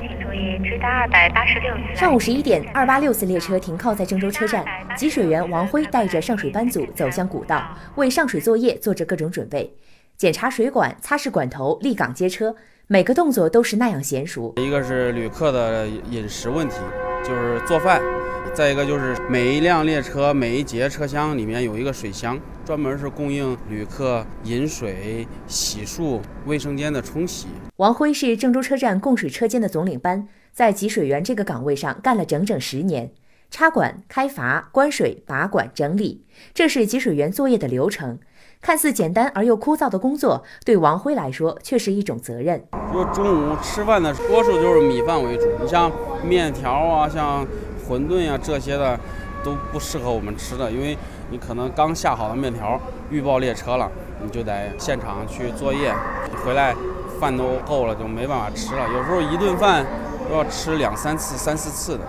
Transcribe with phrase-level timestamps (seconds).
[0.00, 1.94] 请注意，直达二百八十六次。
[1.94, 4.64] 上午十一点，二八六次列车停靠在郑州车站，
[4.96, 9.72] 集水员王辉带着上水班组走向古道，为上水作业做着各种准备，
[10.16, 12.54] 检查水管、擦拭管头、立岗接车，
[12.86, 14.54] 每个动作都是那样娴熟。
[14.56, 16.76] 一个是旅客的饮食问题，
[17.24, 18.00] 就是做饭；
[18.54, 22.38] 再一个就是每一辆列车每一节车厢里面有一个水箱，
[22.68, 27.46] 专门是供应旅客饮水、洗漱、卫生间的冲洗。
[27.76, 33.10] 王辉是郑州车站供水车间的总领班，在给水员这个岗位上干了整整十年，
[33.50, 38.18] 插管、开阀、关水、拔管、整理，这是给水员作业的流程。
[38.60, 42.62] 看似简单而又枯燥的工作，对王辉来说却是一种责任。
[42.92, 45.90] 说中午吃饭的多数就是米饭为主，你像
[46.22, 47.46] 面条啊、像
[47.88, 49.00] 馄饨呀这些的
[49.44, 50.96] 都不适合我们吃的，因为
[51.30, 53.90] 你可能刚下好的面条预报列车了，
[54.22, 55.94] 你就得现场去作业，
[56.30, 56.74] 你回来。
[57.20, 58.86] 饭都够了，就没办法吃了。
[58.92, 59.84] 有时候一顿饭
[60.28, 62.04] 都要吃两三次、三四次的。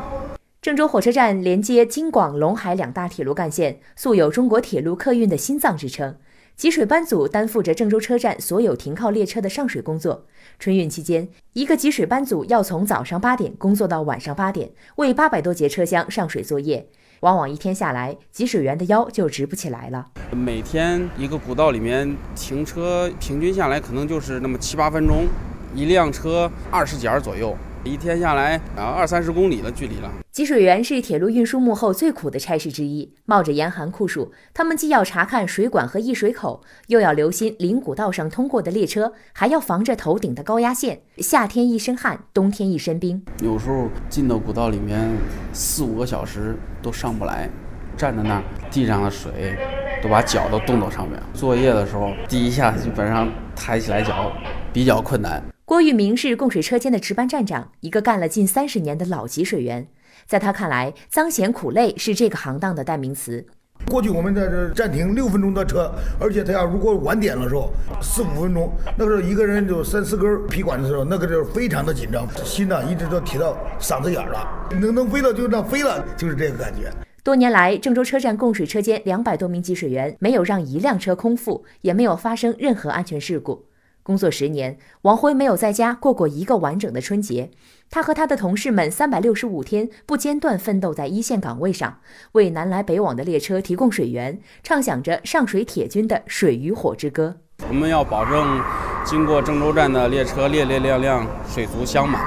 [0.62, 6.16] 郑州火车站连接京广陇海两大铁路干线，素有“中国铁路客运的心脏”之称。
[6.56, 10.26] 集水班组担负着郑州车站所有停靠列车的上水工作。
[10.60, 16.88] 春运期间，一个集水班组要从早上八点工作到晚上八点，为八百多节车厢上水作业。
[17.22, 20.08] 往往一天下来，给水员的腰就直不起来了。
[20.32, 25.28] 每天一个古道里面停车，平均下来可能就是那么七八分钟，
[25.76, 27.56] 一辆车二十节左右。
[27.84, 30.12] 一天下来啊，二三十公里的距离了。
[30.32, 41.02] 集水源是铁路运输幕后最苦的差事之一，冒着严寒酷暑，他们既要查看水管和溢水口，又要留心临古道上通过的列车，还要防着头顶的高压线。
[41.18, 43.24] 夏天一身汗，冬天一身冰。
[43.42, 45.10] 有时候进到古道里面
[45.54, 47.50] 四五个小时都上不来，
[47.98, 49.58] 站在那儿，地上的水
[50.04, 51.18] 都把脚都冻到上面。
[51.34, 54.32] 作业的时候，第一下基本上抬起来脚
[54.72, 55.42] 比较困难。
[55.80, 59.88] 郭玉明是供水车间的值班站长，一个干了近三十年的老集水员。
[60.28, 63.46] 在他看来，脏咸苦累是这个行当的代名词。
[63.90, 65.90] 过去我们在这暂停六分钟的车，
[66.20, 67.72] 而且他要如果晚点的时候，
[68.02, 74.46] 四五分钟，那个时候一个人就三四根皮管的时候，那个就是非常的紧张，心呐一直都提到嗓子眼了，
[74.82, 76.92] 能能飞了就让飞了，就是这个感觉。
[77.24, 83.69] 多年来，郑州车站供水车间两百多名给水员没有让一辆车空腹，也没有发生任何安全事故。
[84.10, 87.52] 工作十年，王辉没有在家过过一个完整的春节。
[87.92, 92.00] 他和他的同事们三百六十五天不间断奋斗在一线岗位上，
[92.32, 97.36] 为南来北往的列车提供水源，唱响着上水铁军的水与火之歌。
[97.70, 98.60] 我们要保证
[99.06, 102.20] 经过郑州站的列车列列亮亮，水足香满，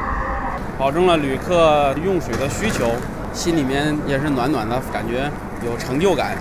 [0.79, 2.89] 保证了旅客用水的需求，
[3.33, 5.29] 心里面也是暖暖的，感觉
[5.67, 6.39] 有成就感。